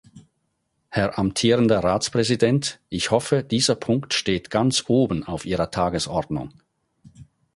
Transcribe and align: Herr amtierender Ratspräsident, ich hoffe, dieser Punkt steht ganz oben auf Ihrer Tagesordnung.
Herr 0.89 1.19
amtierender 1.19 1.83
Ratspräsident, 1.83 2.79
ich 2.89 3.11
hoffe, 3.11 3.43
dieser 3.43 3.75
Punkt 3.75 4.15
steht 4.15 4.49
ganz 4.49 4.85
oben 4.87 5.23
auf 5.25 5.45
Ihrer 5.45 5.69
Tagesordnung. 5.69 6.49